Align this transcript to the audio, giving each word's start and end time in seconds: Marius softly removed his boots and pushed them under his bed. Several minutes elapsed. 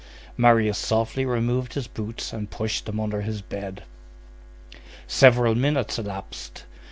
Marius 0.35 0.79
softly 0.79 1.27
removed 1.27 1.75
his 1.75 1.85
boots 1.87 2.33
and 2.33 2.49
pushed 2.49 2.87
them 2.87 2.99
under 2.99 3.21
his 3.21 3.43
bed. 3.43 3.83
Several 5.05 5.53
minutes 5.53 5.99
elapsed. 5.99 6.65